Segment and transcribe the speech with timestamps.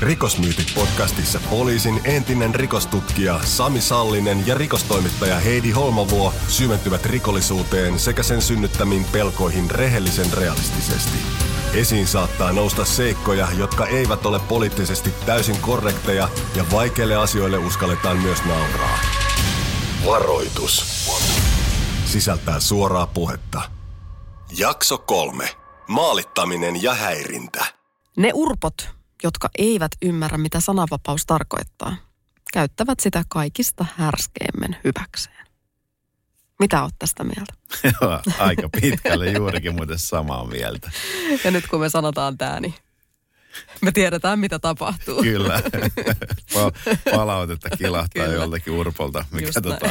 [0.00, 8.42] Rikosmyytit podcastissa poliisin entinen rikostutkija Sami Sallinen ja rikostoimittaja Heidi Holmavuo syventyvät rikollisuuteen sekä sen
[8.42, 11.18] synnyttämiin pelkoihin rehellisen realistisesti.
[11.74, 18.44] Esiin saattaa nousta seikkoja, jotka eivät ole poliittisesti täysin korrekteja ja vaikeille asioille uskalletaan myös
[18.44, 18.98] nauraa.
[20.06, 20.84] Varoitus.
[22.04, 23.62] Sisältää suoraa puhetta.
[24.58, 25.48] Jakso kolme.
[25.88, 27.64] Maalittaminen ja häirintä.
[28.16, 28.88] Ne urpot,
[29.24, 31.96] jotka eivät ymmärrä, mitä sananvapaus tarkoittaa,
[32.52, 35.46] käyttävät sitä kaikista härskeimmen hyväkseen.
[36.58, 37.54] Mitä oot tästä mieltä?
[37.84, 40.90] Joo, aika pitkälle juurikin muuten samaa mieltä.
[41.44, 42.74] Ja nyt kun me sanotaan tämä, niin
[43.80, 45.22] me tiedetään, mitä tapahtuu.
[45.22, 45.62] Kyllä.
[47.16, 48.34] Palautetta kilahtaa Kyllä.
[48.36, 49.90] joltakin urpolta, mikä, tota,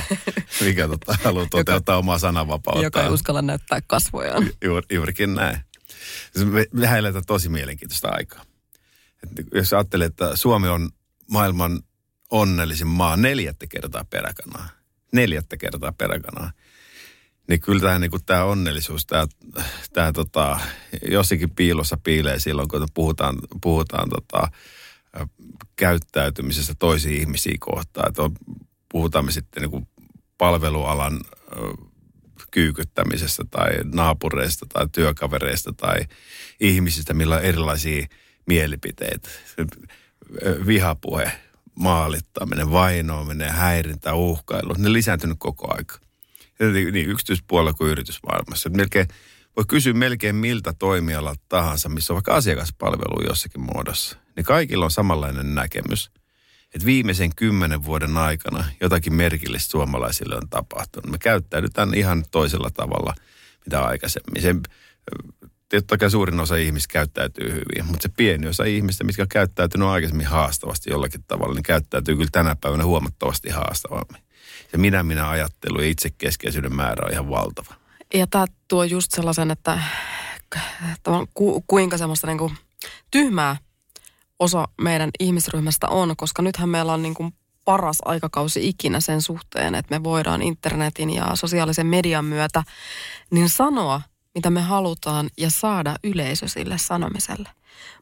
[0.62, 2.84] mikä tota, haluaa toteuttaa omaa sananvapautta.
[2.84, 4.50] Joka ei uskalla näyttää kasvojaan.
[4.64, 5.58] Juur, juurikin näin.
[6.46, 8.46] Me, me eletään tosi mielenkiintoista aikaa.
[9.24, 10.90] Et jos ajattelee, että Suomi on
[11.32, 11.80] maailman
[12.30, 14.70] onnellisin maa neljättä kertaa peräkanaa.
[15.12, 16.52] Neljättä kertaa peräkanaa.
[17.48, 19.28] Niin kyllä tämä, niin kuin tämä onnellisuus, tämä,
[19.94, 20.60] tämä tota,
[21.10, 24.48] jossakin piilossa piilee silloin, kun puhutaan, puhutaan tota,
[25.76, 28.10] käyttäytymisestä toisiin ihmisiin kohtaan.
[28.10, 28.32] Että on,
[28.90, 29.88] puhutaan me sitten niin kuin
[30.38, 31.22] palvelualan
[32.52, 36.00] kyykyttämisestä tai naapureista tai työkavereista tai
[36.60, 38.08] ihmisistä, millä on erilaisia
[38.46, 39.30] mielipiteitä.
[40.68, 41.32] Vihapuhe,
[41.76, 46.00] maalittaminen, vainoaminen, häirintä, uhkailu, ne lisääntynyt koko aika.
[46.92, 48.70] Niin yksityispuolella kuin yritysmaailmassa.
[48.70, 49.08] Melkein,
[49.56, 54.18] voi kysyä melkein miltä toimialalta tahansa, missä on vaikka asiakaspalvelu jossakin muodossa.
[54.36, 56.10] Niin kaikilla on samanlainen näkemys–
[56.76, 61.12] että viimeisen kymmenen vuoden aikana jotakin merkillistä suomalaisille on tapahtunut.
[61.12, 63.14] Me käyttäydytään ihan toisella tavalla,
[63.66, 64.42] mitä aikaisemmin.
[64.42, 64.56] Se,
[65.70, 70.28] totta kai suurin osa ihmistä käyttäytyy hyvin, mutta se pieni osa ihmistä, mitkä käyttäytynyt aikaisemmin
[70.28, 74.24] haastavasti jollakin tavalla, niin käyttäytyy kyllä tänä päivänä huomattavasti haastavammin.
[74.74, 77.76] Ja minä minä ajattelu ja itsekeskeisyyden määrä on ihan valtava.
[78.14, 79.80] Ja tämä tuo just sellaisen, että
[81.34, 82.58] ku, kuinka semmoista niin kuin
[83.12, 83.56] tyhmää
[84.40, 87.34] osa meidän ihmisryhmästä on, koska nythän meillä on niin kuin
[87.66, 92.64] paras aikakausi ikinä sen suhteen, että me voidaan internetin ja sosiaalisen median myötä
[93.32, 94.02] niin sanoa,
[94.36, 97.50] mitä me halutaan ja saada yleisö sille sanomiselle.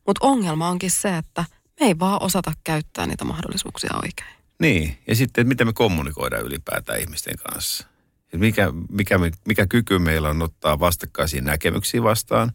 [0.08, 1.46] Mutta ongelma onkin se, että
[1.80, 4.42] me ei vaan osata käyttää niitä mahdollisuuksia oikein.
[4.60, 7.88] Niin, ja sitten, miten me kommunikoidaan ylipäätään ihmisten kanssa.
[8.36, 12.52] mikä, mikä, mikä kyky meillä on ottaa vastakkaisia näkemyksiä vastaan,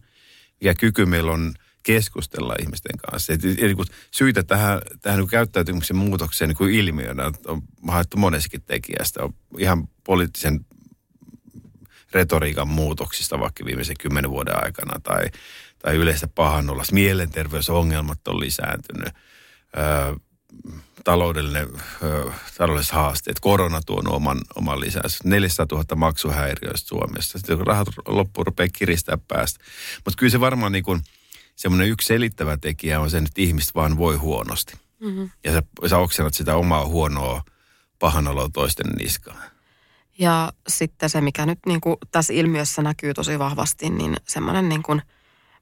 [0.61, 1.53] mikä kyky meillä on–
[1.87, 3.33] keskustella ihmisten kanssa.
[3.33, 3.77] Et, et, niin
[4.11, 9.23] syitä tähän, tähän niin käyttäytymisen muutokseen niin ilmiönä on haettu monessakin tekijästä.
[9.23, 10.65] On ihan poliittisen
[12.11, 15.25] retoriikan muutoksista vaikka viimeisen kymmenen vuoden aikana tai,
[15.79, 16.93] tai yleistä pahannollasta.
[16.93, 19.13] Mielenterveysongelmat on lisääntynyt.
[19.77, 20.15] Öö,
[21.03, 21.67] taloudellinen,
[22.03, 23.39] ö, taloudelliset haasteet.
[23.39, 25.17] Korona tuo oman, oman lisänsä.
[25.23, 27.37] 400 000 maksuhäiriöistä Suomessa.
[27.37, 29.63] Sitten kun rahat loppuun rupeaa kiristää päästä.
[30.05, 31.01] Mutta kyllä se varmaan niin kuin–
[31.57, 34.73] semmoinen yksi selittävä tekijä on se, että ihmiset vaan voi huonosti.
[34.99, 35.29] Mm-hmm.
[35.43, 37.43] Ja sä, sä oksennat sitä omaa huonoa
[37.99, 39.51] pahanoloa toisten niskaan.
[40.19, 44.83] Ja sitten se, mikä nyt niin kuin tässä ilmiössä näkyy tosi vahvasti, niin semmoinen niin
[44.83, 45.01] kuin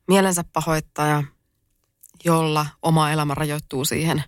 [0.08, 1.24] mielensä pahoittaja,
[2.26, 4.24] jolla oma elämä rajoittuu siihen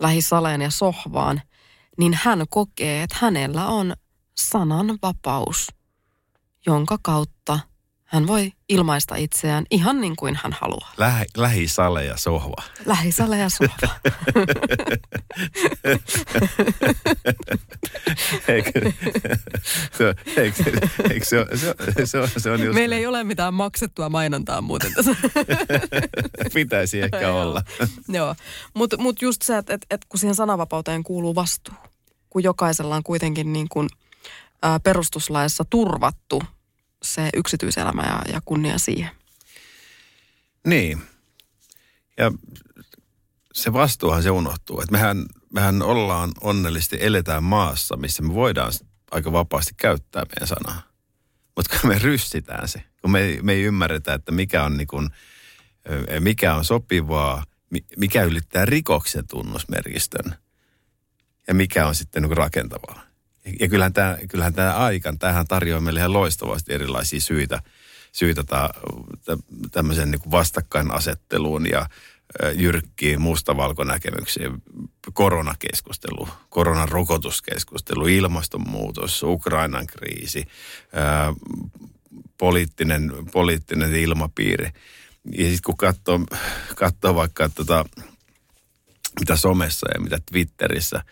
[0.00, 1.42] lähisaleen ja sohvaan,
[1.98, 3.94] niin hän kokee, että hänellä on
[4.34, 5.68] sananvapaus,
[6.66, 7.60] jonka kautta
[8.08, 10.92] hän voi ilmaista itseään ihan niin kuin hän haluaa.
[10.96, 12.62] Lähi, lähisale ja sohva.
[12.86, 13.88] Lähisale ja sohva.
[18.48, 18.92] eikö,
[19.98, 20.62] se, eikö,
[21.10, 21.74] eikö se, se,
[22.06, 22.74] se, se on just...
[22.74, 25.16] Meillä ei ole mitään maksettua mainontaa muuten tässä.
[26.54, 27.62] Pitäisi ehkä olla.
[28.08, 28.34] Joo,
[28.74, 31.74] mutta mut just se, että et, et kun siihen sananvapauteen kuuluu vastuu,
[32.30, 33.88] kun jokaisella on kuitenkin niin kuin,
[34.64, 36.42] ä, perustuslaissa turvattu
[37.02, 39.10] se yksityiselämä ja, ja kunnia siihen.
[40.66, 41.02] Niin.
[42.16, 42.32] Ja
[43.52, 44.80] se vastuuhan se unohtuu.
[44.80, 48.72] Että mehän, mehän ollaan onnellisesti, eletään maassa, missä me voidaan
[49.10, 50.82] aika vapaasti käyttää meidän sanaa.
[51.56, 55.10] Mutta kun me rystitään se, kun me, me ei ymmärretä, että mikä on, niin kun,
[56.20, 60.34] mikä on sopivaa mi- mikä ylittää rikoksen tunnusmerkistön
[61.48, 63.07] ja mikä on sitten niin rakentavaa.
[63.60, 67.62] Ja, kyllähän tämä, kyllähän tämä aikan, tähän tarjoaa meille ihan loistavasti erilaisia syitä,
[68.12, 68.70] syitä ta,
[69.24, 69.36] tä,
[69.70, 71.88] tämmöisen niin vastakkainasetteluun ja
[72.54, 74.62] jyrkkiin mustavalkonäkemyksiin,
[75.12, 80.44] koronakeskustelu, koronarokotuskeskustelu, ilmastonmuutos, Ukrainan kriisi,
[80.82, 81.34] ö,
[82.38, 84.70] poliittinen, poliittinen ilmapiiri.
[85.32, 86.20] Ja sitten kun katsoo,
[86.76, 87.84] katsoo vaikka tota,
[89.20, 91.02] mitä somessa ja mitä Twitterissä,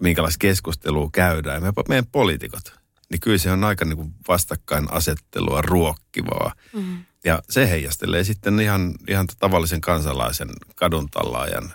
[0.00, 2.72] minkälaista keskustelua käydään, me, meidän poliitikot,
[3.10, 6.52] niin kyllä se on aika niin kuin vastakkainasettelua ruokkivaa.
[6.72, 7.04] Mm.
[7.24, 11.72] Ja se heijastelee sitten ihan, ihan tavallisen kansalaisen kaduntallaajan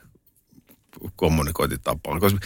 [1.16, 2.20] kommunikointitapaan.
[2.20, 2.40] Koska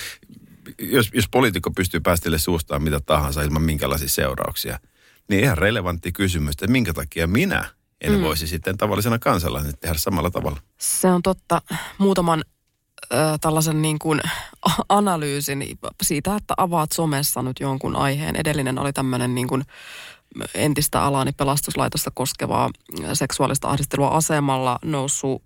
[0.79, 4.79] jos, jos poliitikko pystyy päästelle suustaan mitä tahansa ilman minkälaisia seurauksia,
[5.29, 7.69] niin ihan relevantti kysymys, että minkä takia minä
[8.01, 8.21] en mm.
[8.21, 10.59] voisi sitten tavallisena kansalaisena tehdä samalla tavalla.
[10.77, 11.61] Se on totta.
[11.97, 12.43] Muutaman
[13.41, 14.21] tällaisen niin kuin
[14.89, 18.35] analyysin siitä, että avaat somessa nyt jonkun aiheen.
[18.35, 19.63] Edellinen oli tämmöinen niin kuin
[20.53, 22.69] entistä alani pelastuslaitosta koskevaa
[23.13, 25.43] seksuaalista ahdistelua asemalla noussut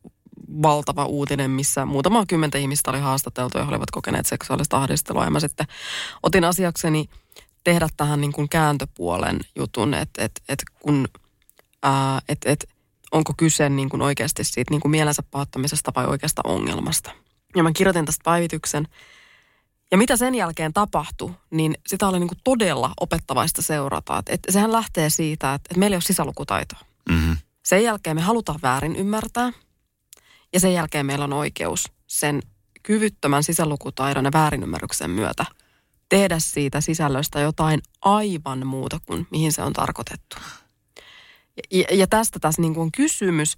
[0.61, 5.23] valtava uutinen, missä muutama kymmentä ihmistä oli haastateltu ja he olivat kokeneet seksuaalista ahdistelua.
[5.23, 5.67] Ja mä sitten
[6.23, 7.05] otin asiakseni
[7.63, 11.07] tehdä tähän niin kuin kääntöpuolen jutun, että et, et kun,
[11.83, 12.69] ää, et, et,
[13.11, 17.11] onko kyse niin kuin oikeasti siitä niin kuin mielensä pahoittamisesta vai oikeasta ongelmasta.
[17.57, 18.87] Ja mä kirjoitin tästä päivityksen.
[19.91, 24.17] Ja mitä sen jälkeen tapahtui, niin sitä oli niin kuin todella opettavaista seurata.
[24.17, 26.79] Et, et sehän lähtee siitä, että, et meillä ei ole sisälukutaitoa.
[27.09, 27.37] Mm-hmm.
[27.65, 29.51] Sen jälkeen me halutaan väärin ymmärtää.
[30.53, 32.41] Ja sen jälkeen meillä on oikeus sen
[32.83, 35.45] kyvyttömän sisälukutaidon ja väärinymmärryksen myötä
[36.09, 40.37] tehdä siitä sisällöstä jotain aivan muuta kuin mihin se on tarkoitettu.
[41.71, 43.57] Ja, ja tästä tässä niin kuin on kysymys.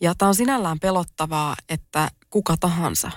[0.00, 3.10] Ja tämä on sinällään pelottavaa, että kuka tahansa,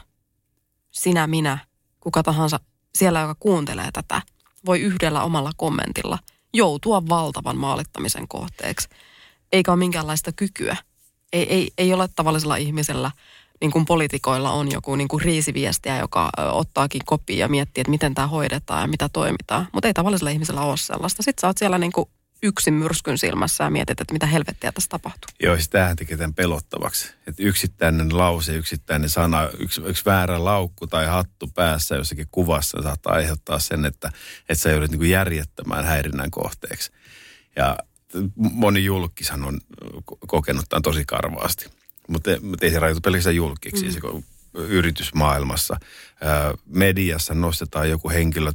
[1.00, 1.58] sinä, minä,
[2.00, 2.60] kuka tahansa
[2.96, 4.22] siellä, joka kuuntelee tätä,
[4.66, 6.20] voi yhdellä omalla kommentilla
[6.54, 8.90] joutua valtavan maalittamisen kohteeksi.
[9.52, 10.78] Eikä ole minkäänlaista kykyä.
[11.34, 13.12] Ei, ei, ei ole tavallisella ihmisellä,
[13.62, 18.16] niin kuin poliitikoilla on joku niin kuin riisiviestiä, joka ottaakin kopia ja miettii, että miten
[18.16, 19.68] tämä hoidetaan ja mitä toimitaan.
[19.74, 21.24] Mutta ei tavallisella ihmisellä ole sellaista.
[21.24, 22.10] Sitten sä oot siellä niin kuin
[22.44, 25.30] yksin myrskyn silmässä ja mietit, että mitä helvettiä tässä tapahtuu.
[25.44, 27.14] Joo, siis tämähän tekee tämän pelottavaksi.
[27.28, 33.14] Että yksittäinen lause, yksittäinen sana, yksi, yksi väärä laukku tai hattu päässä jossakin kuvassa saattaa
[33.14, 36.92] aiheuttaa sen, että, että sä joudut niin järjettämään häirinnän kohteeksi.
[37.56, 37.78] Ja
[38.36, 39.60] moni julkishan on
[40.28, 41.70] kokenut tämän tosi karvaasti.
[42.08, 43.86] Mutta, mutta ei se rajoitu pelkästään julkiksi.
[43.86, 43.92] Mm.
[43.92, 45.78] Se, kun yritysmaailmassa,
[46.66, 48.52] mediassa nostetaan joku henkilö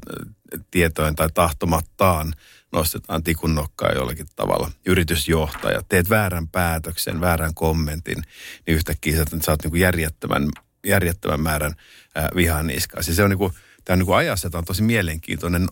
[0.71, 2.35] tietojen tai tahtomattaan,
[2.75, 4.71] nostetaan tikun nokkaa jollakin tavalla.
[4.87, 8.23] Yritysjohtaja, teet väärän päätöksen, väärän kommentin,
[8.67, 10.49] niin yhtäkkiä sä saat niin järjettömän,
[10.87, 11.75] järjettömän määrän
[12.15, 13.03] ää, vihan niskaa.
[13.03, 13.53] Siis se on niin kuin,
[13.85, 15.69] tämä on niin kuin ajassa, tämä on tosi mielenkiintoinen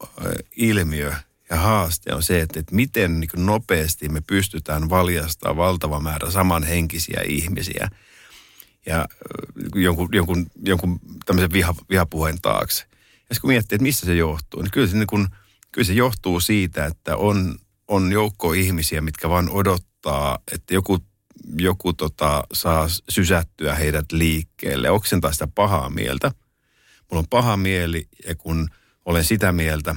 [0.00, 1.12] ää, ilmiö
[1.50, 6.30] ja haaste on se, että, että miten niin kuin nopeasti me pystytään valjastamaan valtava määrä
[6.30, 7.88] samanhenkisiä ihmisiä
[8.86, 9.06] ja äh,
[9.74, 12.84] jonkun, jonkun, jonkun tämmöisen viha, vihapuheen taakse.
[13.30, 15.28] Ja kun miettii, että mistä se johtuu, niin kyllä se, niin kuin,
[15.76, 17.58] kyllä se johtuu siitä, että on,
[17.88, 20.98] on joukko ihmisiä, mitkä vaan odottaa, että joku,
[21.58, 26.30] joku tota, saa sysättyä heidät liikkeelle, oksentaa sitä pahaa mieltä.
[27.10, 28.68] Mulla on paha mieli ja kun
[29.04, 29.96] olen sitä mieltä,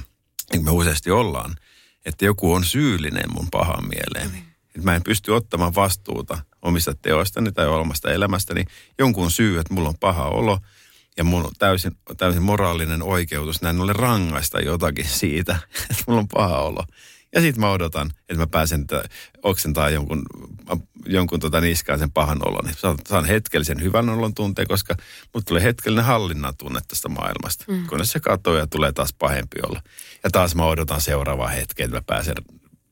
[0.52, 1.56] niin me useasti ollaan,
[2.04, 4.32] että joku on syyllinen mun pahaan mieleeni.
[4.32, 4.50] Mm.
[4.66, 8.64] Että mä en pysty ottamaan vastuuta omista teoistani tai omasta elämästäni.
[8.98, 10.58] Jonkun syy, että mulla on paha olo
[11.16, 15.58] ja mulla on täysin, täysin moraalinen oikeutus näin ollen rangaista jotakin siitä,
[15.90, 16.84] että mulla on paha olo.
[17.34, 19.10] Ja sitten mä odotan, että mä pääsen t-
[19.42, 20.22] oksentaa jonkun,
[21.06, 22.64] jonkun tota niskaan sen pahan olon.
[22.64, 24.96] Niin saan, saan hetkellisen hyvän olon tunteen, koska
[25.34, 27.64] mut tulee hetkellinen hallinnan tunne tästä maailmasta.
[27.68, 27.86] Mm.
[27.86, 29.82] Kunnes se katsoo ja tulee taas pahempi olla.
[30.24, 32.34] Ja taas mä odotan seuraavaa hetkeä, että mä pääsen,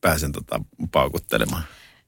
[0.00, 0.60] pääsen tota
[0.92, 1.62] paukuttelemaan.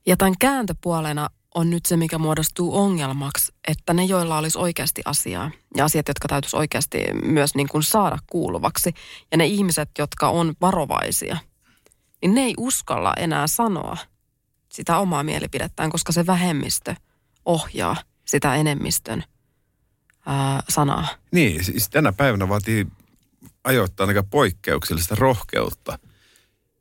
[0.06, 5.50] Ja tämän kääntöpuolena on nyt se, mikä muodostuu ongelmaksi, että ne, joilla olisi oikeasti asiaa
[5.76, 8.94] ja asiat, jotka täytyisi oikeasti myös niin kuin saada kuuluvaksi,
[9.30, 11.36] ja ne ihmiset, jotka on varovaisia,
[12.22, 13.96] niin ne ei uskalla enää sanoa
[14.72, 16.94] sitä omaa mielipidettään, koska se vähemmistö
[17.44, 19.24] ohjaa sitä enemmistön
[20.26, 21.08] ää, sanaa.
[21.32, 22.86] Niin, siis tänä päivänä vaatii
[23.64, 25.98] ajoittaa aika poikkeuksellista rohkeutta,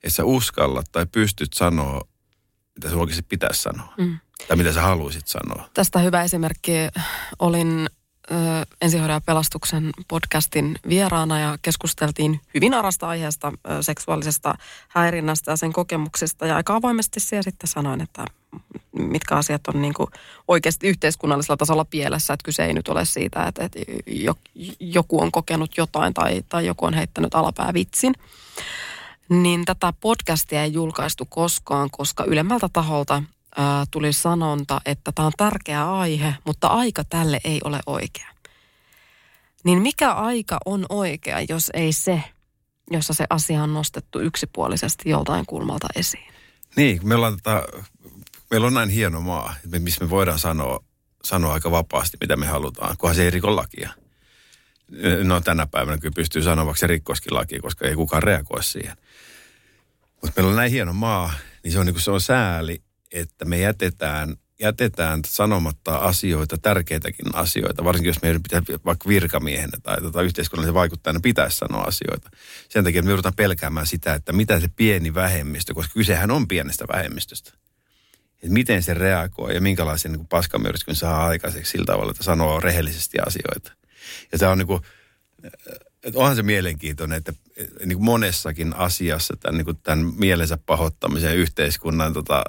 [0.03, 2.01] että sä uskallat tai pystyt sanoa,
[2.75, 3.93] mitä sun oikeasti pitäisi sanoa.
[3.97, 4.19] Mm.
[4.47, 5.69] Tai mitä sä haluaisit sanoa.
[5.73, 6.71] Tästä hyvä esimerkki.
[7.39, 7.89] Olin
[8.31, 8.35] ö,
[8.81, 14.53] ensihoidon pelastuksen podcastin vieraana ja keskusteltiin hyvin arasta aiheesta ö, seksuaalisesta
[14.87, 16.45] häirinnästä ja sen kokemuksesta.
[16.45, 18.25] Ja aika avoimesti siellä sitten sanoin, että
[18.91, 20.09] mitkä asiat on niin kuin
[20.47, 22.33] oikeasti yhteiskunnallisella tasolla pielessä.
[22.33, 23.79] Että kyse ei nyt ole siitä, että, että
[24.79, 28.13] joku on kokenut jotain tai, tai joku on heittänyt alapäävitsin.
[29.29, 33.23] Niin tätä podcastia ei julkaistu koskaan, koska ylemmältä taholta
[33.57, 38.27] ää, tuli sanonta, että tämä on tärkeä aihe, mutta aika tälle ei ole oikea.
[39.63, 42.23] Niin mikä aika on oikea, jos ei se,
[42.91, 46.33] jossa se asia on nostettu yksipuolisesti joltain kulmalta esiin?
[46.75, 47.63] Niin, meillä on, tota,
[48.51, 50.83] meillä on näin hieno maa, missä me voidaan sanoa,
[51.23, 53.89] sanoa aika vapaasti, mitä me halutaan, kunhan se ei riko lakia.
[55.23, 58.97] No tänä päivänä kyllä pystyy sanoa, vaikka se rikkoskin laki, koska ei kukaan reagoi siihen.
[60.21, 63.45] Mutta meillä on näin hieno maa, niin se on, niin kuin se on sääli, että
[63.45, 70.21] me jätetään, jätetään sanomatta asioita, tärkeitäkin asioita, varsinkin jos meidän pitää vaikka virkamiehenä tai tota
[70.21, 72.29] yhteiskunnallisen vaikuttajana pitäisi sanoa asioita.
[72.69, 76.85] Sen takia me joudutaan pelkäämään sitä, että mitä se pieni vähemmistö, koska kysehän on pienestä
[76.93, 77.53] vähemmistöstä.
[78.33, 83.17] Että miten se reagoi ja minkälaisen niin paskamyrskyn saa aikaiseksi sillä tavalla, että sanoo rehellisesti
[83.27, 83.71] asioita.
[84.31, 84.81] Ja tämä on niin kuin,
[86.03, 87.33] että onhan se mielenkiintoinen, että
[87.85, 92.43] niin kuin monessakin asiassa tämän, niin kuin tämän mielensä pahoittamisen yhteiskunnan tota,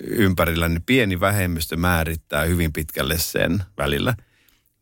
[0.00, 4.14] ympärillä, niin pieni vähemmistö määrittää hyvin pitkälle sen välillä,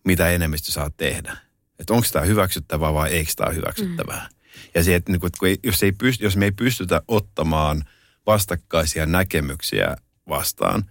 [0.05, 1.37] mitä enemmistö saa tehdä.
[1.79, 4.29] Että onko tämä hyväksyttävää vai eikö tämä hyväksyttävää.
[4.31, 4.37] Mm.
[4.75, 7.85] Ja se, että, niin kuin, että jos, ei pyst, jos me ei pystytä ottamaan
[8.27, 9.97] vastakkaisia näkemyksiä
[10.29, 10.85] vastaan,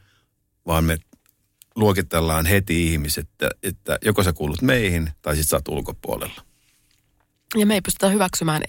[0.65, 0.97] vaan me
[1.75, 6.41] luokitellaan heti ihmiset, että, että joko sä kuulut meihin tai sitten sä oot ulkopuolella.
[7.55, 8.61] Ja me ei pystytä hyväksymään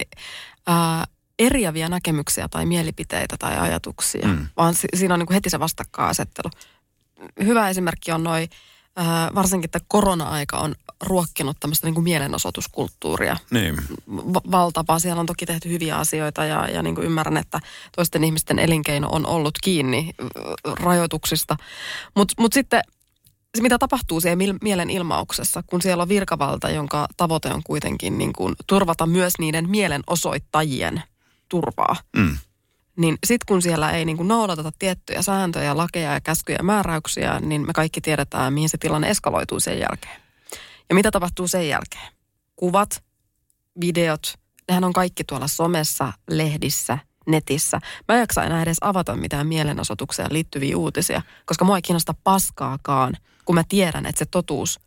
[0.67, 1.05] ää,
[1.39, 4.47] eriäviä näkemyksiä tai mielipiteitä tai ajatuksia, mm.
[4.57, 6.49] vaan si- siinä on niin kuin heti se vastakkainasettelu.
[7.43, 8.49] Hyvä esimerkki on noin,
[9.35, 13.37] varsinkin että korona-aika on ruokkinut tämmöistä niin kuin mielenosoituskulttuuria.
[13.51, 13.77] Niin.
[14.07, 14.99] V- valtavaa.
[14.99, 17.59] Siellä on toki tehty hyviä asioita ja, ja niin kuin ymmärrän, että
[17.95, 20.13] toisten ihmisten elinkeino on ollut kiinni
[20.63, 21.55] rajoituksista.
[22.15, 22.81] Mutta mut sitten
[23.57, 28.33] se, mitä tapahtuu siellä mielen ilmauksessa, kun siellä on virkavalta, jonka tavoite on kuitenkin niin
[28.33, 31.03] kuin turvata myös niiden mielenosoittajien
[31.49, 31.95] turvaa.
[32.17, 32.37] Mm.
[32.97, 37.39] Niin sitten kun siellä ei niin kuin noudateta tiettyjä sääntöjä, lakeja ja käskyjä ja määräyksiä,
[37.39, 40.21] niin me kaikki tiedetään, mihin se tilanne eskaloituu sen jälkeen.
[40.89, 42.11] Ja mitä tapahtuu sen jälkeen?
[42.55, 43.03] Kuvat,
[43.81, 44.33] videot,
[44.67, 46.97] nehän on kaikki tuolla somessa, lehdissä,
[47.27, 47.79] netissä.
[48.07, 53.17] Mä en jaksa enää edes avata mitään mielenosoitukseen liittyviä uutisia, koska mua ei kiinnosta paskaakaan,
[53.47, 54.79] kun mä tiedän, että se totuus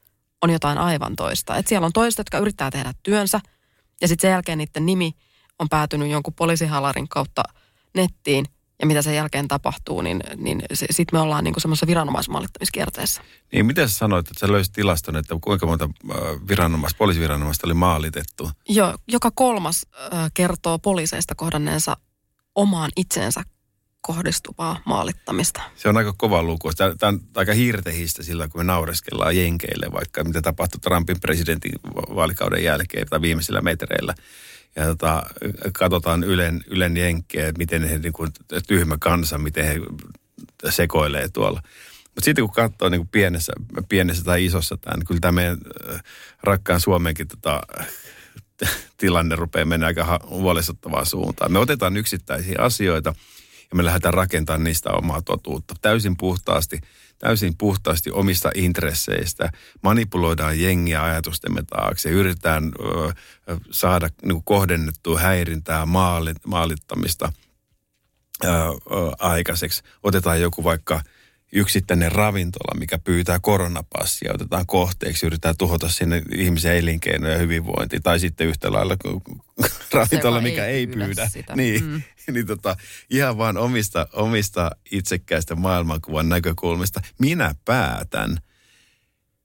[0.42, 1.56] on jotain aivan toista.
[1.56, 3.40] Että siellä on toiset, jotka yrittää tehdä työnsä,
[4.00, 5.12] ja sitten sen jälkeen niiden nimi
[5.58, 7.42] on päätynyt jonkun poliisihalarin kautta
[7.94, 8.44] nettiin,
[8.80, 13.22] ja mitä sen jälkeen tapahtuu, niin, niin sitten me ollaan niinku semmoisessa viranomaismaalittamiskierteessä.
[13.52, 16.16] Niin, miten sä sanoit, että sä löysit tilaston, että kuinka monta äh,
[16.48, 18.50] viranomais, poliisiviranomaista oli maalitettu?
[18.68, 21.96] Joo, joka kolmas äh, kertoo poliiseista kohdanneensa
[22.54, 23.42] omaan itseensä
[24.00, 25.62] kohdistuvaa maalittamista.
[25.76, 26.70] Se on aika kova luku.
[26.72, 32.64] Tämä on aika hirtehistä sillä, kun me naureskellaan jenkeille, vaikka mitä tapahtui Trumpin presidentin vaalikauden
[32.64, 34.14] jälkeen tai viimeisillä metreillä.
[34.76, 35.22] Ja tota,
[35.72, 38.30] katsotaan Ylen, Ylen jenkkejä, miten he, niin kuin,
[38.68, 39.80] tyhmä kansa, miten he
[40.70, 41.62] sekoilee tuolla.
[42.04, 43.52] Mutta sitten kun katsoo niin kuin pienessä,
[43.88, 45.58] pienessä tai isossa tämä, niin kyllä tämä meidän
[45.92, 46.02] äh,
[46.42, 47.60] rakkaan Suomenkin tota,
[49.00, 51.52] tilanne rupeaa mennä aika huolestuttavaan suuntaan.
[51.52, 53.14] Me otetaan yksittäisiä asioita
[53.70, 55.74] ja me lähdetään rakentamaan niistä omaa totuutta.
[55.82, 56.80] Täysin puhtaasti,
[57.18, 59.50] täysin puhtaasti omista intresseistä.
[59.82, 62.10] Manipuloidaan jengiä ajatustemme taakse.
[62.10, 63.12] Yritetään ö,
[63.70, 67.32] saada niin kohdennettua häirintää, maalit, maalittamista
[68.44, 68.50] ö, ö,
[69.18, 69.82] aikaiseksi.
[70.02, 71.02] Otetaan joku vaikka–
[71.52, 78.00] yksittäinen ravintola, mikä pyytää koronapassia, otetaan kohteeksi, yritetään tuhota sinne ihmisen elinkeino ja hyvinvointi.
[78.00, 78.96] Tai sitten yhtä lailla
[79.92, 81.28] ravintola, mikä ei, ei pyydä.
[81.28, 81.56] Sitä.
[81.56, 82.02] Niin, mm.
[82.34, 82.76] niin tota,
[83.10, 87.00] ihan vaan omista, omista itsekkäistä maailmankuvan näkökulmista.
[87.18, 88.38] Minä päätän,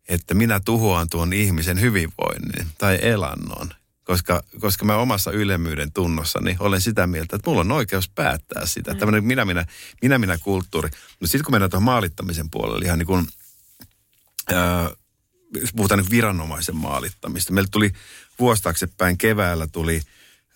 [0.09, 3.69] että minä tuhoan tuon ihmisen hyvinvoinnin tai elannon
[4.05, 8.93] koska, koska mä omassa ylemmyyden tunnossani olen sitä mieltä, että mulla on oikeus päättää sitä.
[8.93, 8.99] Mm.
[8.99, 9.65] Tämmöinen minä-minä,
[10.01, 10.89] minä-minä kulttuuri.
[10.89, 13.27] Mutta sitten kun mennään tuohon maalittamisen puolelle, ihan niin kuin,
[14.53, 14.89] ää,
[15.75, 17.53] puhutaan niin viranomaisen maalittamista.
[17.53, 17.91] Meillä tuli
[18.39, 20.01] vuosi taaksepäin keväällä tuli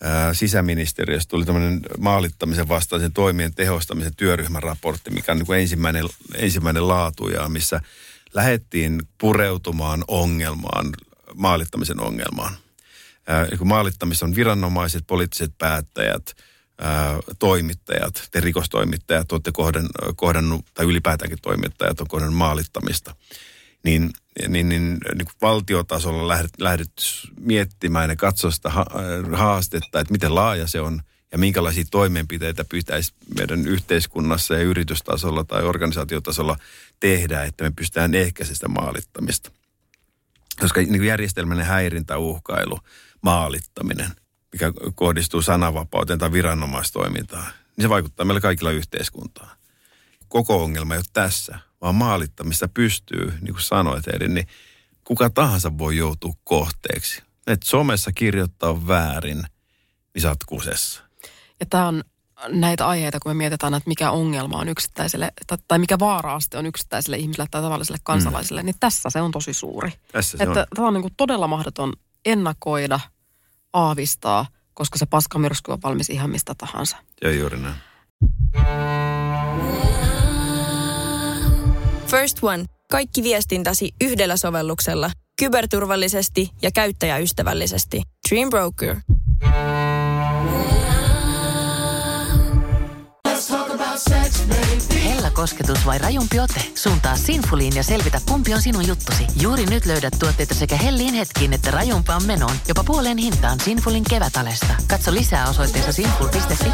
[0.02, 6.04] ää, sisäministeriössä tuli tämmöinen maalittamisen vastaisen toimien tehostamisen työryhmän raportti, mikä on niin kuin ensimmäinen,
[6.34, 7.80] ensimmäinen laatuja, missä
[8.34, 10.86] lähdettiin pureutumaan ongelmaan,
[11.34, 12.69] maalittamisen ongelmaan– niin
[13.64, 16.36] maalittamissa on viranomaiset, poliittiset päättäjät,
[16.78, 19.52] ää, toimittajat, te rikostoimittajat olette
[20.16, 23.14] kohdannut, tai ylipäätäänkin toimittajat on kohdannut maalittamista.
[23.84, 24.10] Niin,
[24.48, 27.02] niin, niin, niin kuin valtiotasolla lähdet, lähdetty
[27.40, 28.86] miettimään ja katsoa sitä ha,
[29.32, 35.62] haastetta, että miten laaja se on ja minkälaisia toimenpiteitä pitäisi meidän yhteiskunnassa ja yritystasolla tai
[35.62, 36.56] organisaatiotasolla
[37.00, 39.50] tehdä, että me pystytään ehkäisemään maalittamista.
[40.60, 42.78] Koska niin järjestelmäinen häirintä, uhkailu,
[43.22, 44.10] maalittaminen,
[44.52, 49.56] mikä kohdistuu sananvapauteen tai viranomaistoimintaan, niin se vaikuttaa meillä kaikilla yhteiskuntaan.
[50.28, 54.46] Koko ongelma ei ole tässä, vaan maalittamista pystyy, niin kuin sanoit Eri, niin
[55.04, 57.22] kuka tahansa voi joutua kohteeksi.
[57.46, 59.42] Et somessa kirjoittaa väärin,
[60.14, 61.02] niin sä kusessa.
[61.60, 62.04] Ja tämä on
[62.48, 65.32] näitä aiheita, kun me mietitään, että mikä ongelma on yksittäiselle,
[65.68, 68.66] tai mikä vaara-aste on yksittäiselle ihmiselle tai tavalliselle kansalaiselle, mm.
[68.66, 69.92] niin tässä se on tosi suuri.
[70.12, 70.66] Tässä se että on.
[70.74, 71.92] Tämä on niin kuin todella mahdoton
[72.24, 73.00] ennakoida,
[73.72, 76.96] aavistaa, koska se paskamyrsky on valmis ihan mistä tahansa.
[77.22, 77.74] Ja juuri näin.
[82.06, 82.64] First One.
[82.90, 85.10] Kaikki viestintäsi yhdellä sovelluksella.
[85.38, 88.02] Kyberturvallisesti ja käyttäjäystävällisesti.
[88.30, 88.96] Dream Broker.
[95.32, 96.64] Kosketus vai rajumpi ote?
[96.74, 99.26] Suuntaa Sinfuliin ja selvitä, kumpi on sinun juttusi.
[99.40, 102.56] Juuri nyt löydät tuotteita sekä hellin hetkiin että rajumpaan menoon.
[102.68, 104.74] Jopa puoleen hintaan Sinfulin kevätalesta.
[104.86, 106.70] Katso lisää osoitteessa sinful.fi.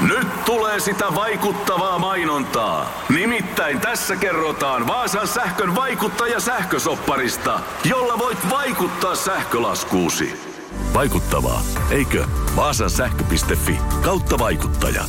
[0.00, 3.04] Nyt tulee sitä vaikuttavaa mainontaa.
[3.08, 10.49] Nimittäin tässä kerrotaan Vaasan sähkön vaikuttaja sähkösopparista, jolla voit vaikuttaa sähkölaskuusi.
[10.94, 12.26] Vaikuttavaa, eikö?
[12.56, 15.04] Vaasan sähkö.fi kautta vaikuttaja.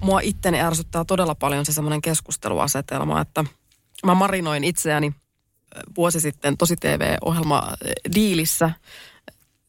[0.00, 3.44] Mua itteni ärsyttää todella paljon se semmoinen keskusteluasetelma, että
[4.06, 5.12] mä marinoin itseäni
[5.96, 7.72] vuosi sitten tosi TV-ohjelma
[8.14, 8.70] Diilissä.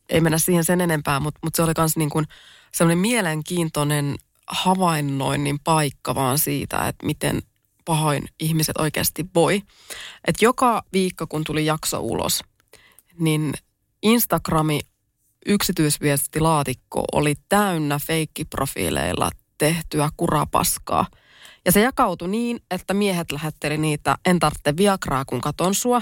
[0.10, 2.26] Ei mennä siihen sen enempää, mutta, mutta se oli myös niin kuin
[2.72, 4.16] semmoinen mielenkiintoinen
[4.48, 7.42] havainnoinnin paikka vaan siitä, että miten
[7.86, 9.62] pahoin ihmiset oikeasti voi.
[10.28, 12.44] Että joka viikko, kun tuli jakso ulos,
[13.20, 13.54] niin
[14.04, 14.80] Instagrami
[15.46, 21.08] yksityisviestilaatikko oli täynnä feikkiprofiileilla tehtyä kurapaskaa.
[21.66, 26.02] Ja se jakautui niin, että miehet lähetteli niitä, en tarvitse viagraa, kun katon sua.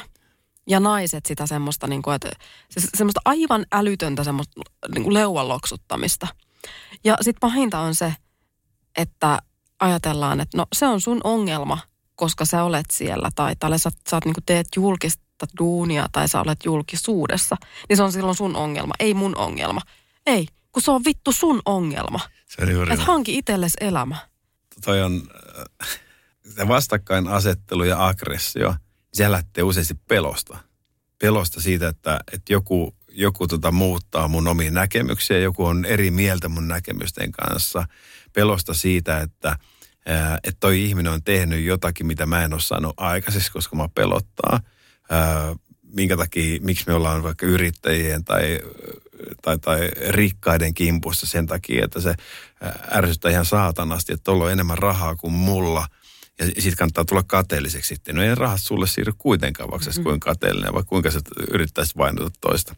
[0.68, 2.30] Ja naiset sitä semmoista, niin kuin, että,
[2.70, 4.62] se, semmoista aivan älytöntä semmoista
[4.94, 6.28] niin kuin leuan loksuttamista.
[7.04, 8.14] Ja sitten pahinta on se,
[8.98, 9.40] että
[9.80, 11.78] ajatellaan, että no se on sun ongelma,
[12.16, 16.42] koska sä olet siellä tai, tai sä, sä oot, niin teet julkista duunia tai sä
[16.42, 17.58] olet julkisuudessa.
[17.90, 19.82] Niin se on silloin sun ongelma, ei mun ongelma.
[20.26, 22.20] Ei, kun se on vittu sun ongelma.
[22.46, 23.00] Se on juuri näin.
[23.00, 24.16] hanki itsellesi elämä.
[24.86, 25.22] toi on
[25.82, 25.88] äh,
[26.56, 28.76] se vastakkainasettelu ja aggressio,
[29.14, 30.58] se lähtee useasti pelosta.
[31.20, 36.50] Pelosta siitä, että, että joku, joku tota muuttaa mun omia näkemyksiä, joku on eri mieltä
[36.50, 37.86] mun näkemysten kanssa.
[38.34, 39.56] Pelosta siitä, että,
[40.06, 43.90] ää, että toi ihminen on tehnyt jotakin, mitä mä en ole saanut aikaiseksi, koska mä
[43.96, 44.60] pelottaa.
[45.10, 45.56] Ää,
[45.94, 48.60] minkä takia, miksi me ollaan vaikka yrittäjien tai,
[49.42, 52.16] tai, tai rikkaiden kimpussa sen takia, että se
[52.62, 55.88] ää, ärsyttää ihan saatanasti, että tuolla on enemmän rahaa kuin mulla.
[56.40, 58.16] Ja sitten kannattaa tulla kateelliseksi sitten.
[58.16, 60.04] No ei rahat sulle siirry kuitenkaan, vaikka mm-hmm.
[60.04, 61.20] kuinka kateellinen, vaikka kuinka sä
[61.52, 62.76] yrittäisit vainota toista.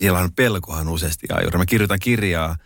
[0.00, 1.58] Siellä on pelkohan useasti ajuri.
[1.58, 2.56] Mä kirjoitan kirjaa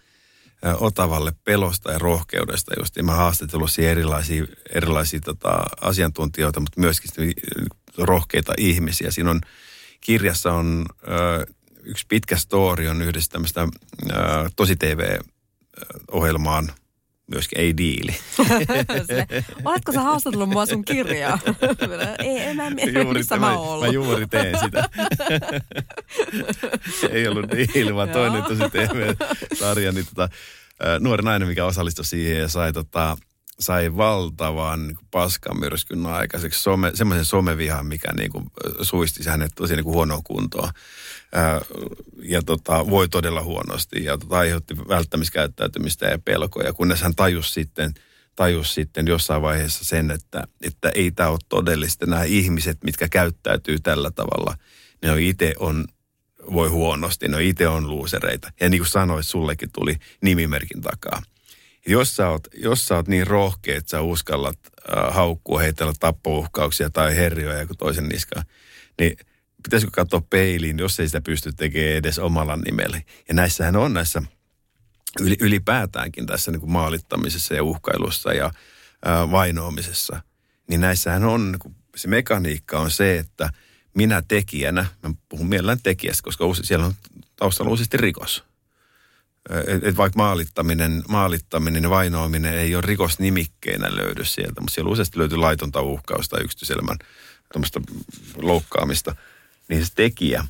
[0.75, 2.97] Otavalle pelosta ja rohkeudesta just.
[2.97, 7.33] Ja mä haastatellut siihen erilaisia, erilaisia tota, asiantuntijoita, mutta myöskin
[7.99, 9.11] rohkeita ihmisiä.
[9.11, 9.41] Siinä on,
[10.01, 11.47] kirjassa on ö,
[11.83, 13.69] yksi pitkä story on yhdessä tämmöistä
[14.57, 16.73] tosi TV-ohjelmaan,
[17.27, 18.17] myöskin ei diili.
[19.65, 21.39] Oletko sä haastatellut mua sun kirjaa?
[22.19, 22.71] ei, en mä,
[23.15, 23.95] missä mä, mä, oon mä ollut.
[23.95, 24.89] juuri teen sitä.
[27.11, 29.93] ei ollut diili, vaan toinen tosi TV-sarja.
[29.93, 30.29] Niin tota,
[31.01, 33.17] nuori nainen, mikä osallistui siihen ja sai, tota,
[33.61, 36.63] sai valtavan niin paskamyrskyn aikaiseksi.
[36.63, 38.45] Some, semmoisen somevihan, mikä niin kuin,
[38.83, 40.69] suisti hänet tosi niin kuin huonoon kuntoon.
[41.37, 41.61] Ä,
[42.23, 47.95] ja tota, voi todella huonosti ja tota, aiheutti välttämiskäyttäytymistä ja pelkoja, kunnes hän tajusi sitten,
[48.37, 52.07] tajus sitten jossain vaiheessa sen, että, että ei tämä ole todellista.
[52.07, 54.57] Nämä ihmiset, mitkä käyttäytyy tällä tavalla,
[55.03, 55.85] ne on itse on,
[56.53, 58.53] voi huonosti, ne on itse on luusereita.
[58.61, 61.23] Ja niin kuin sanoit, sullekin tuli nimimerkin takaa.
[61.87, 66.91] Jos sä oot, jos sä oot niin rohkea, että sä uskallat äh, haukkua, heitellä tappouhkauksia
[66.91, 68.47] tai herjoja joku toisen niskaan,
[68.99, 69.17] niin
[69.63, 73.01] pitäisikö katsoa peiliin, jos ei sitä pysty tekemään edes omalla nimellä.
[73.29, 74.23] Ja näissähän on näissä
[75.21, 78.51] yli, ylipäätäänkin tässä niin kuin maalittamisessa ja uhkailussa ja
[79.05, 80.21] ää, vainoamisessa,
[80.69, 83.51] niin näissähän on, niin kuin se mekaniikka on se, että
[83.97, 86.95] minä tekijänä, mä puhun mielellään tekijästä, koska use, siellä on
[87.37, 88.45] taustalla useasti rikos.
[89.67, 95.19] että et vaikka maalittaminen, maalittaminen ja vainoaminen ei ole rikosnimikkeinä löydy sieltä, mutta siellä useasti
[95.19, 96.99] löytyy laitonta uhkausta, yksityiselämän
[98.37, 99.17] loukkaamista,
[99.69, 100.45] niin se tekijä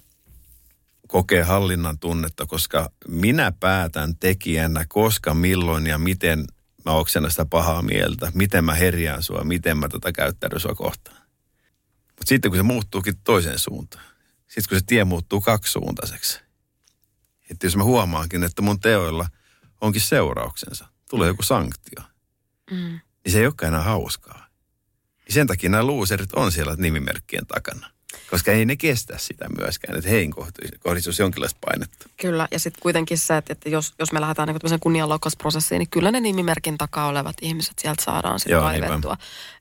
[1.08, 6.44] kokee hallinnan tunnetta, koska minä päätän tekijänä, koska, milloin ja miten
[6.84, 11.25] mä oksennan sitä pahaa mieltä, miten mä herjään sua, miten mä tätä käyttäydyn sua kohtaan.
[12.18, 14.04] Mutta sitten kun se muuttuukin toiseen suuntaan,
[14.48, 16.40] sitten kun se tie muuttuu kaksisuuntaiseksi,
[17.50, 19.28] että jos mä huomaankin, että mun teoilla
[19.80, 22.02] onkin seurauksensa, tulee joku sanktio,
[22.70, 23.00] mm.
[23.24, 24.46] niin se ei olekaan enää hauskaa.
[25.26, 27.90] Ja sen takia nämä luuserit on siellä nimimerkkien takana.
[28.30, 30.34] Koska ei ne kestä sitä myöskään, että heihin
[30.78, 32.08] kohdistuisi jonkinlaista painetta.
[32.16, 36.10] Kyllä, ja sitten kuitenkin se, että, että jos, jos me lähdetään niin kunnianloukkausprosessiin, niin kyllä
[36.10, 39.16] ne nimimerkin takaa olevat ihmiset sieltä saadaan sitten kaivettua.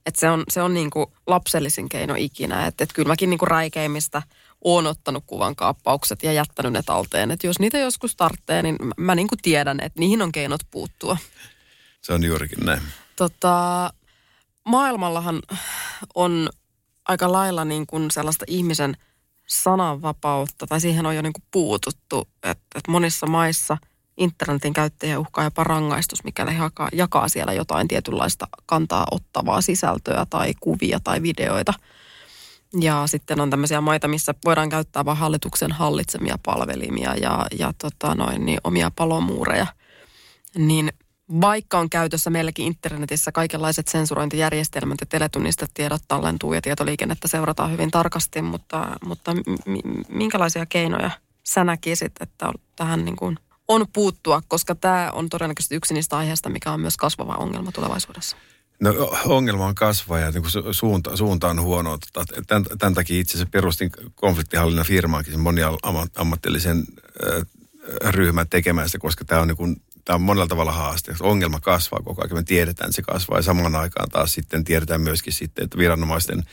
[0.06, 2.68] Että se on, se on niin kuin lapsellisin keino ikinä.
[2.68, 4.22] Että, että kyllä mäkin niin kuin räikeimmistä
[4.64, 7.32] oon ottanut kuvan kaappaukset ja jättänyt ne talteen.
[7.32, 11.18] Että jos niitä joskus tarvitsee, niin mä niin kuin tiedän, että niihin on keinot puuttua.
[12.02, 12.82] Se on juurikin näin.
[13.16, 13.94] Tota,
[14.64, 15.40] maailmallahan
[16.16, 16.50] on
[17.08, 18.98] aika lailla niin kuin sellaista ihmisen
[19.48, 23.78] sananvapautta, tai siihen on jo niin kuin puututtu, että, että monissa maissa
[24.18, 30.26] internetin käyttäjä uhkaa jopa rangaistus, mikäli he jakaa, jakaa siellä jotain tietynlaista kantaa ottavaa sisältöä
[30.30, 31.74] tai kuvia tai videoita.
[32.82, 38.16] Ja sitten on tämmöisiä maita, missä voidaan käyttää vain hallituksen hallitsemia palvelimia ja, ja tota
[38.16, 39.68] noin, niin omia palomuureja.
[40.58, 40.94] Niin
[41.42, 48.42] vaikka on käytössä meilläkin internetissä kaikenlaiset sensurointijärjestelmät ja teletunnistetiedot tallentuu ja tietoliikennettä seurataan hyvin tarkasti,
[48.42, 49.32] mutta, mutta
[50.10, 51.12] minkälaisia keinoja
[51.44, 56.50] sä näkisit, että tähän niin kuin on puuttua, koska tämä on todennäköisesti yksi niistä aiheista,
[56.50, 58.38] mikä on myös kasvava ongelma tulevaisuudessa?
[58.80, 58.94] No
[59.26, 61.98] ongelma on kasvaa ja niin suunta, suunta on huono.
[62.48, 66.84] Tämän, tämän takia itse asiassa perustin konfliktihallinnan firmaankin moniammatillisen
[68.04, 71.16] ryhmän tekemään sitä, koska tämä on niin kuin tämä on monella tavalla haaste.
[71.20, 72.34] Ongelma kasvaa koko ajan.
[72.34, 73.38] Me tiedetään, että se kasvaa.
[73.38, 76.44] Ja samaan aikaan taas sitten tiedetään myöskin sitten, että viranomaisten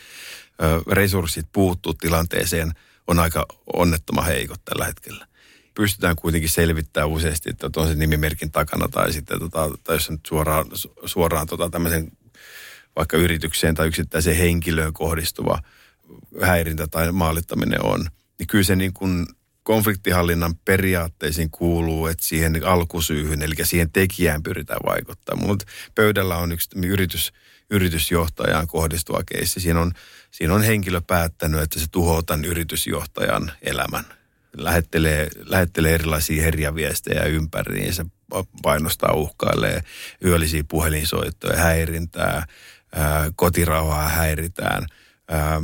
[0.90, 2.72] resurssit puuttuu tilanteeseen
[3.06, 5.26] on aika onnettoman heikot tällä hetkellä.
[5.74, 10.20] Pystytään kuitenkin selvittämään useasti, että on se nimimerkin takana tai sitten tota, tai jos nyt
[10.26, 10.66] suoraan,
[11.04, 12.12] suoraan tota, tämmöisen
[12.96, 15.62] vaikka yritykseen tai yksittäiseen henkilöön kohdistuva
[16.42, 18.06] häirintä tai maalittaminen on,
[18.38, 19.26] niin kyllä se niin kuin
[19.62, 25.36] konfliktihallinnan periaatteisiin kuuluu, että siihen alkusyyhyn, eli siihen tekijään pyritään vaikuttaa.
[25.36, 27.32] Mutta pöydällä on yksi yritys,
[27.70, 29.60] yritysjohtajaan kohdistuva keissi.
[29.60, 29.92] Siinä on,
[30.30, 34.04] siinä on henkilö päättänyt, että se tuhoaa tämän yritysjohtajan elämän.
[34.56, 38.04] Lähettelee, lähettelee erilaisia herjäviestejä ympäriinsä,
[38.62, 39.82] painostaa, uhkailee,
[40.24, 42.46] yöllisiä puhelinsoittoja, häirintää,
[43.36, 44.86] kotirauhaa häiritään–
[45.32, 45.62] ää,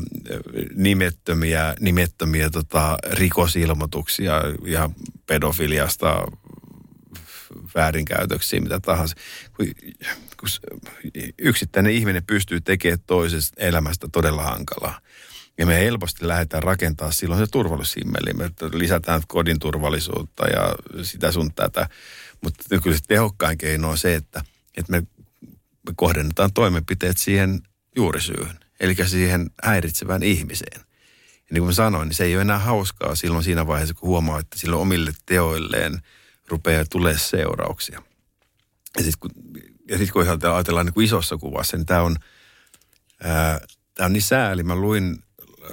[0.74, 4.90] nimettömiä, nimettömiä tota, rikosilmoituksia ja
[5.26, 6.26] pedofiliasta
[7.74, 9.16] väärinkäytöksiä, mitä tahansa.
[9.56, 9.66] Kun,
[10.40, 10.48] kun
[11.38, 15.00] yksittäinen ihminen pystyy tekemään toisesta elämästä todella hankalaa.
[15.58, 18.32] Ja me helposti lähdetään rakentaa silloin se turvallisuusimmeli.
[18.34, 21.88] Me lisätään kodin turvallisuutta ja sitä sun tätä.
[22.44, 24.44] Mutta kyllä se tehokkain keino on se, että,
[24.76, 25.02] että me,
[25.86, 27.60] me kohdennetaan toimenpiteet siihen
[27.96, 30.80] juurisyyhyn eli siihen häiritsevään ihmiseen.
[31.34, 34.08] Ja niin kuin mä sanoin, niin se ei ole enää hauskaa silloin siinä vaiheessa, kun
[34.08, 36.02] huomaa, että silloin omille teoilleen
[36.48, 38.02] rupeaa tulee seurauksia.
[38.96, 39.30] Ja sitten kun,
[39.88, 40.22] ja sit kun
[40.54, 42.16] ajatellaan niin kuin isossa kuvassa, niin tämä on,
[43.94, 44.62] tää on niin sääli.
[44.62, 45.18] Mä luin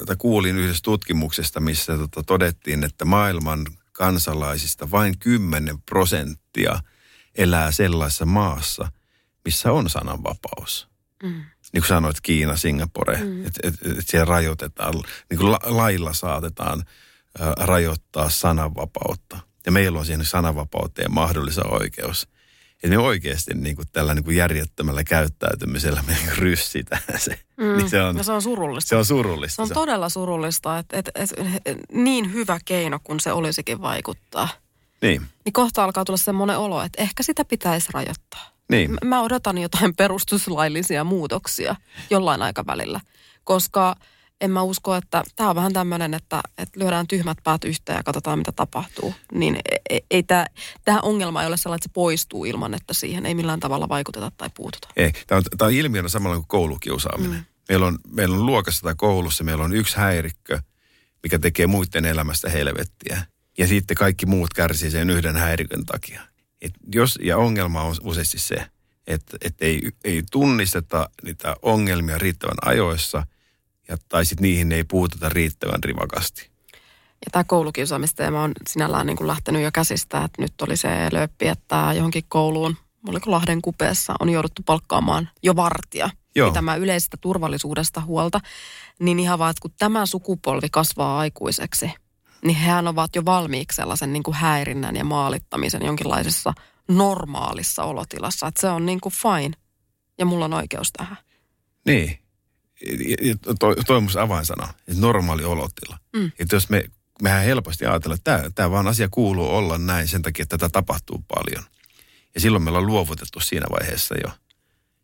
[0.06, 6.80] tai kuulin yhdessä tutkimuksesta, missä tota, todettiin, että maailman kansalaisista vain 10 prosenttia
[7.36, 8.92] elää sellaisessa maassa,
[9.46, 10.88] missä on sananvapaus.
[11.24, 11.44] Mm
[11.76, 13.46] niin kuin sanoit, Kiina, Singapore, mm.
[13.46, 14.94] että et, et siellä rajoitetaan,
[15.30, 16.84] niin kuin la, lailla saatetaan
[17.42, 19.40] ä, rajoittaa sananvapautta.
[19.66, 22.28] Ja meillä on siihen sananvapauteen mahdollisen oikeus.
[22.74, 27.40] Että me oikeasti niin kuin tällä niin kuin järjettömällä käyttäytymisellä me niin ryssitään se.
[27.58, 27.78] Mm.
[27.78, 28.90] Niin se, on, no se on surullista.
[28.90, 29.56] Se on surullista.
[29.56, 31.36] Se on todella surullista, että, että, että
[31.92, 34.50] niin hyvä keino kuin se olisikin vaikuttaa.
[35.02, 35.26] Niin.
[35.46, 38.55] Niin kohta alkaa tulla semmoinen olo, että ehkä sitä pitäisi rajoittaa.
[38.70, 38.98] Niin.
[39.04, 41.76] Mä odotan jotain perustuslaillisia muutoksia
[42.10, 43.00] jollain aikavälillä,
[43.44, 43.96] koska
[44.42, 48.04] en mä usko, että tämä on vähän tämmöinen, että, että lyödään tyhmät päät yhteen ja
[48.04, 49.16] katsotaan, mitä tapahtuu.
[49.32, 49.58] Niin
[49.90, 53.60] ei, ei tämä, ongelma ei ole sellainen, että se poistuu ilman, että siihen ei millään
[53.60, 54.88] tavalla vaikuteta tai puututa.
[54.96, 57.38] Ei, tämä on, on ilmiönä samalla kuin koulukiusaaminen.
[57.38, 57.46] Mm.
[57.70, 60.60] Meillä, on, meillä on luokassa tai koulussa, meillä on yksi häirikkö,
[61.24, 63.26] mikä tekee muiden elämästä helvettiä.
[63.58, 66.22] Ja sitten kaikki muut kärsii sen yhden häirikön takia.
[66.62, 68.56] Et jos, ja ongelma on useasti se,
[69.08, 73.28] että, että ei, ei tunnisteta niitä ongelmia riittävän ajoissa
[73.88, 76.50] ja, tai sitten niihin ei puututa riittävän rivakasti.
[77.26, 81.48] Ja tämä koulukiusaamisteema on sinällään niin kuin lähtenyt jo käsistä, että nyt oli se löppi,
[81.48, 86.50] että johonkin kouluun, oliko Lahden kupeessa, on jouduttu palkkaamaan jo vartija Joo.
[86.50, 88.40] pitämään yleisestä turvallisuudesta huolta.
[89.00, 91.92] Niin ihan vaan, että kun tämä sukupolvi kasvaa aikuiseksi,
[92.46, 96.54] niin hehän ovat jo valmiiksi sellaisen niin kuin häirinnän ja maalittamisen jonkinlaisessa
[96.88, 98.48] normaalissa olotilassa.
[98.48, 99.58] Että se on niin kuin fine
[100.18, 101.18] ja mulla on oikeus tähän.
[101.86, 102.20] Niin.
[103.20, 105.98] Ja- Toi, toi on musta avainsana, että normaali olotila.
[106.16, 106.32] Mm.
[106.40, 106.84] Että jos me,
[107.22, 110.70] mehän helposti ajatellaan, että tämä, tämä vaan asia kuuluu olla näin sen takia, että tätä
[110.72, 111.64] tapahtuu paljon.
[112.36, 114.32] Ja silloin me ollaan luovutettu siinä vaiheessa jo.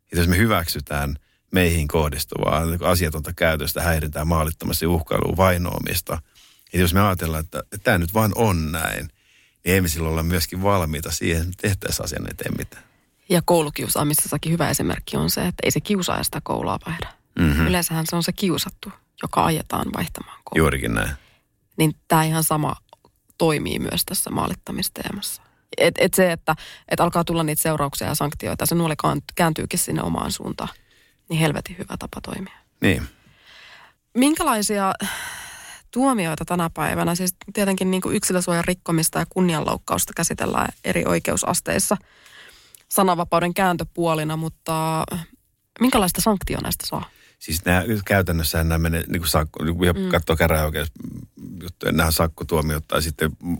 [0.03, 1.15] Että jos me hyväksytään
[1.51, 6.21] meihin kohdistuvaa asiatonta käytöstä, häirintää, maalittamista, uhkailua, vainoamista.
[6.73, 9.09] Että jos me ajatellaan, että, että tämä nyt vaan on näin,
[9.63, 12.83] niin emme silloin olla myöskin valmiita siihen, että tehtäisiin asian eteen mitään.
[13.29, 17.07] Ja koulukiusaamisessakin hyvä esimerkki on se, että ei se kiusaaja sitä koulua vaihda.
[17.39, 17.67] Mm-hmm.
[17.67, 18.91] Yleensähän se on se kiusattu,
[19.23, 20.63] joka ajetaan vaihtamaan koulua.
[20.63, 21.11] Juurikin näin.
[21.77, 22.75] Niin tämä ihan sama
[23.37, 25.41] toimii myös tässä maalittamisteemassa.
[25.77, 26.55] Et, et se, että
[26.87, 28.93] et alkaa tulla niitä seurauksia ja sanktioita, se nuoli
[29.35, 30.69] kääntyykin sinne omaan suuntaan.
[31.29, 32.57] Niin helvetin hyvä tapa toimia.
[32.81, 33.07] Niin.
[34.17, 34.93] Minkälaisia
[35.91, 41.97] tuomioita tänä päivänä, siis tietenkin niin kuin yksilösuojan rikkomista ja kunnianloukkausta käsitellään eri oikeusasteissa
[42.89, 45.03] sananvapauden kääntöpuolina, mutta
[45.79, 47.09] minkälaista sanktio näistä saa?
[47.39, 50.09] Siis nämä, käytännössä nämä menee, niin kuin sakko, niin kuin mm.
[50.09, 50.91] katsoo käräjäoikeus
[51.91, 53.57] nämä sakkotuomiot tai sitten mm,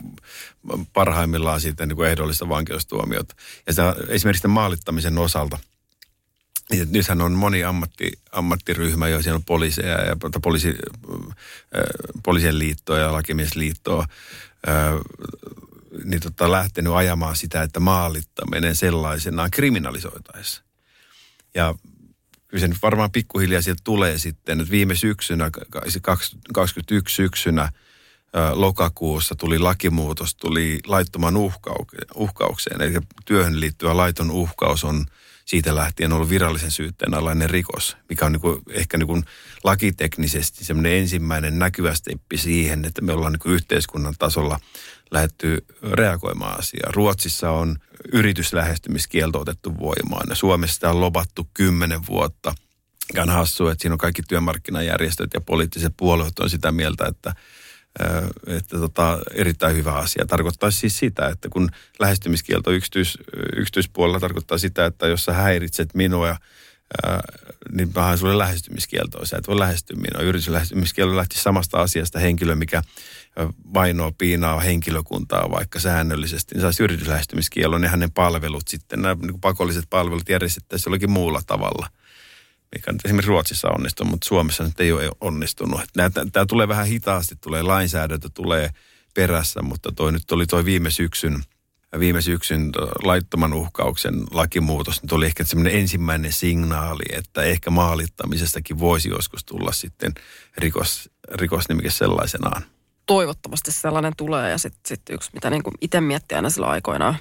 [0.93, 3.35] parhaimmillaan sitten niin kuin ehdollista vankeustuomiota.
[3.67, 5.57] Ja se, esimerkiksi tämän maalittamisen osalta,
[6.71, 10.75] niin nythän on moni ammatti, ammattiryhmä, jo siellä on poliiseja ja tai poliisi,
[12.23, 14.05] poliisien liittoa ja lakimiesliittoa,
[16.03, 20.65] niin tota, lähtenyt ajamaan sitä, että maalittaminen sellaisenaan kriminalisoitaisiin.
[21.55, 21.75] Ja
[22.47, 27.61] kyllä se nyt varmaan pikkuhiljaa sieltä tulee sitten, että viime syksynä, 2021 syksynä,
[28.33, 32.81] ää, lokakuussa tuli lakimuutos, tuli laittoman uhkaukseen, uhkaukseen.
[32.81, 32.93] Eli
[33.25, 35.05] työhön liittyvä laiton uhkaus on
[35.45, 39.23] siitä lähtien ollut virallisen syytteen alainen rikos, mikä on niin kuin, ehkä niin kuin
[39.63, 44.59] lakiteknisesti semmoinen ensimmäinen näkyvä steppi siihen, että me ollaan niin kuin yhteiskunnan tasolla
[45.11, 46.93] lähdetty reagoimaan asiaan.
[46.93, 47.75] Ruotsissa on
[48.13, 52.55] yrityslähestymiskielto otettu voimaan ja Suomessa sitä on lobattu kymmenen vuotta.
[53.13, 57.33] Mikä hassu, että siinä on kaikki työmarkkinajärjestöt ja poliittiset puolueet on sitä mieltä, että
[58.47, 60.25] että tota, erittäin hyvä asia.
[60.25, 63.17] Tarkoittaa siis sitä, että kun lähestymiskielto yksityis,
[63.55, 67.21] yksityispuolella tarkoittaa sitä, että jos sä häiritset minua, ää,
[67.71, 69.25] niin mä haen sulle lähestymiskieltoa.
[69.25, 70.29] Sä et voi lähestyä minua.
[70.29, 72.81] Yrityslähestymiskielto lähti samasta asiasta henkilö, mikä
[73.39, 79.41] ö, vainoo, piinaa henkilökuntaa vaikka säännöllisesti, niin saisi yrityslähestymiskielon ja hänen palvelut sitten, nämä niin
[79.41, 81.87] pakolliset palvelut järjestettäisiin jollakin muulla tavalla–
[82.75, 85.81] mikä nyt esimerkiksi Ruotsissa onnistuu, mutta Suomessa nyt ei ole onnistunut.
[86.31, 88.69] Tämä tulee vähän hitaasti, tulee lainsäädäntö, tulee
[89.13, 91.43] perässä, mutta toi nyt oli toi viime syksyn,
[91.99, 92.71] viime syksyn
[93.03, 99.71] laittoman uhkauksen lakimuutos, nyt oli ehkä semmoinen ensimmäinen signaali, että ehkä maalittamisestakin voisi joskus tulla
[99.71, 100.13] sitten
[100.57, 102.63] rikos, rikosnimike sellaisenaan.
[103.05, 107.17] Toivottavasti sellainen tulee ja sitten sit yksi, mitä niin itse miettii aina silloin aikoinaan,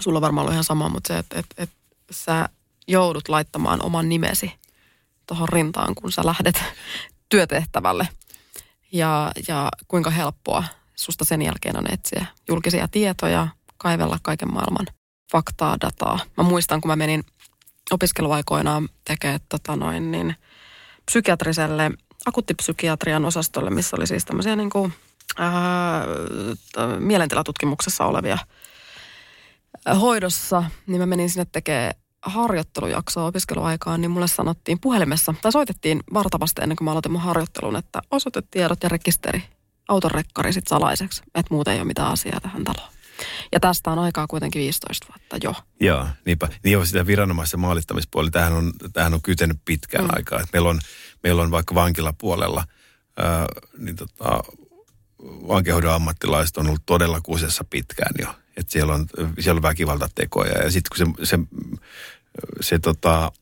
[0.00, 1.70] sulla on varmaan ollut ihan sama, mutta se, että et, et
[2.10, 2.48] sä
[2.88, 4.52] joudut laittamaan oman nimesi
[5.30, 6.62] tuohon rintaan, kun sä lähdet
[7.28, 8.08] työtehtävälle.
[8.92, 10.64] Ja, ja kuinka helppoa
[10.96, 14.86] susta sen jälkeen on etsiä julkisia tietoja, kaivella kaiken maailman
[15.32, 16.18] faktaa, dataa.
[16.36, 17.24] Mä muistan, kun mä menin
[17.90, 20.36] opiskeluaikoinaan tekemään tota noin, niin
[21.06, 21.90] psykiatriselle,
[22.26, 24.92] akuuttipsykiatrian osastolle, missä oli siis tämmöisiä niin kuin,
[25.38, 26.04] ää,
[26.98, 28.38] mielentilatutkimuksessa olevia
[30.00, 36.62] hoidossa, niin mä menin sinne tekemään harjoittelujaksoa opiskeluaikaan, niin mulle sanottiin puhelimessa, tai soitettiin vartavasti
[36.62, 39.42] ennen kuin mä aloitin mun harjoittelun, että osoitetiedot ja rekisteri,
[39.88, 42.92] autonrekkari sit salaiseksi, että muuten ei ole mitään asiaa tähän taloon.
[43.52, 45.54] Ja tästä on aikaa kuitenkin 15 vuotta jo.
[45.80, 46.48] Joo, niinpä.
[46.64, 48.30] Niin on sitä viranomaisen maalittamispuoli.
[48.30, 50.10] Tähän on, tähän on kytenyt pitkään mm.
[50.12, 50.40] aikaa.
[50.40, 50.80] Et meillä, on,
[51.22, 52.64] meillä on vaikka vankilapuolella,
[53.16, 53.46] ää,
[53.78, 54.42] niin tota,
[55.48, 58.34] vankehoidon ammattilaiset on ollut todella kusessa pitkään jo.
[58.60, 59.06] Että siellä on,
[59.38, 60.62] siellä on väkivaltatekoja.
[60.62, 61.38] Ja sitten kun se, se,
[62.60, 63.32] se tota,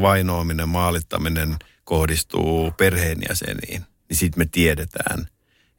[0.00, 5.28] vainoaminen, maalittaminen kohdistuu perheenjäseniin, niin sitten me tiedetään,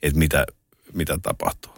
[0.04, 0.46] että mitä,
[0.94, 1.74] mitä tapahtuu.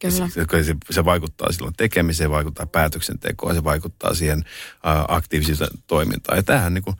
[0.00, 0.28] Kyllä.
[0.28, 6.38] Se, se, se vaikuttaa silloin tekemiseen, vaikuttaa päätöksentekoon, se vaikuttaa siihen ä, aktiiviseen toimintaan.
[6.38, 6.96] Ja tähän, niin kuin,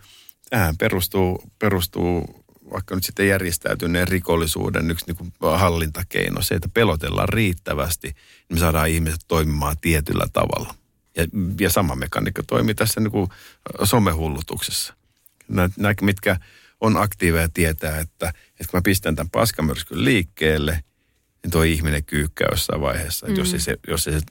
[0.51, 2.38] tähän perustuu, perustuu
[2.73, 8.59] vaikka nyt sitten järjestäytyneen rikollisuuden yksi niin kuin hallintakeino, se, että pelotellaan riittävästi, niin me
[8.59, 10.75] saadaan ihmiset toimimaan tietyllä tavalla.
[11.17, 11.27] Ja,
[11.61, 13.29] ja sama mekaniikka toimii tässä niin kuin
[13.85, 14.95] somehullutuksessa.
[15.49, 16.37] Nämä, mitkä
[16.81, 20.85] on aktiiveja tietää, että, että kun mä pistän tämän paskamyrskyn liikkeelle,
[21.43, 23.37] niin tuo ihminen kyykkää jossain vaiheessa, mm.
[23.37, 24.27] jos, ei se, jos ei se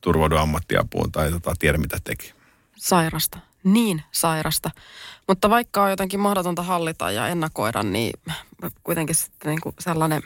[0.00, 2.34] turvaudu ammattiapuun tai tota, tiedä mitä teki.
[2.76, 3.38] Sairasta.
[3.66, 4.70] Niin sairasta.
[5.28, 8.12] Mutta vaikka on jotenkin mahdotonta hallita ja ennakoida, niin
[8.82, 10.22] kuitenkin sitten niin kuin sellainen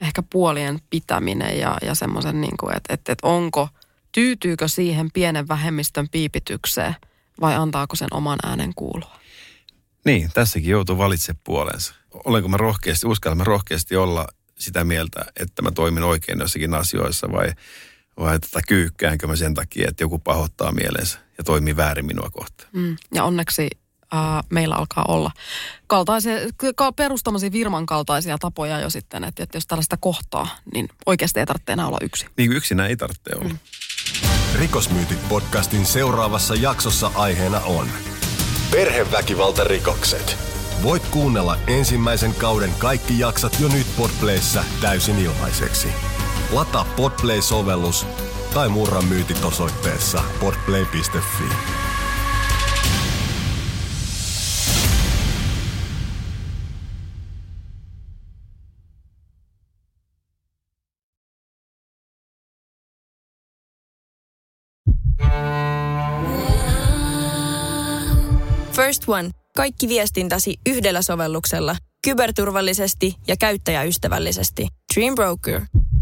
[0.00, 3.68] ehkä puolien pitäminen ja, ja semmoisen, niin kuin, että, että, että onko,
[4.12, 6.96] tyytyykö siihen pienen vähemmistön piipitykseen
[7.40, 9.16] vai antaako sen oman äänen kuulua?
[10.04, 11.94] Niin, tässäkin joutuu valitsemaan puolensa.
[12.24, 14.26] Olenko mä rohkeasti, uskallan mä rohkeasti olla
[14.58, 17.52] sitä mieltä, että mä toimin oikein jossakin asioissa vai,
[18.18, 22.70] vai tota, kyykkäänkö mä sen takia, että joku pahoittaa mielensä ja toimii väärin minua kohtaan.
[22.72, 22.96] Mm.
[23.14, 23.68] Ja onneksi
[24.14, 25.30] äh, meillä alkaa olla
[25.86, 26.34] kaltaisia,
[26.96, 31.72] perustamasi virman kaltaisia tapoja jo sitten, että, että jos tällaista kohtaa, niin oikeasti ei tarvitse
[31.72, 32.26] enää olla yksi.
[32.36, 33.48] Niin yksinä ei tarvitse olla.
[33.48, 33.58] Mm.
[34.54, 37.88] Rikosmyytit podcastin seuraavassa jaksossa aiheena on
[38.70, 40.36] Perheväkivaltarikokset.
[40.82, 45.88] Voit kuunnella ensimmäisen kauden kaikki jaksat jo nyt Podplayssä täysin ilmaiseksi.
[46.52, 48.06] Lataa Podplay-sovellus
[48.54, 51.44] tai murra myytit osoitteessa podplay.fi.
[68.72, 69.30] First One.
[69.56, 71.76] Kaikki viestintäsi yhdellä sovelluksella.
[72.04, 74.68] Kyberturvallisesti ja käyttäjäystävällisesti.
[74.94, 75.60] Dream Broker.